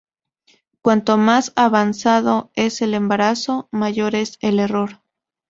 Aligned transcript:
Cuanto 0.81 1.17
más 1.19 1.53
avanzado 1.55 2.49
es 2.55 2.81
el 2.81 2.95
embarazo, 2.95 3.69
mayor 3.71 4.15
es 4.15 4.39
el 4.41 4.59
error. 4.59 4.99